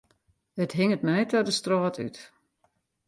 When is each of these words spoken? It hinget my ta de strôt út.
It 0.63 0.71
hinget 0.77 1.03
my 1.09 1.21
ta 1.29 1.39
de 1.47 1.53
strôt 1.59 1.97
út. 2.05 2.17